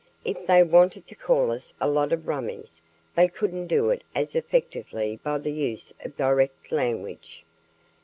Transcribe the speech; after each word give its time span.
If 0.25 0.47
they 0.47 0.63
wanted 0.63 1.05
to 1.05 1.13
call 1.13 1.51
us 1.51 1.75
a 1.79 1.87
lot 1.87 2.11
of 2.11 2.27
rummies, 2.27 2.81
they 3.15 3.27
couldn't 3.27 3.67
do 3.67 3.91
it 3.91 4.03
as 4.15 4.33
effectively 4.33 5.17
by 5.21 5.37
the 5.37 5.51
use 5.53 5.93
of 6.03 6.17
direct 6.17 6.71
language. 6.71 7.45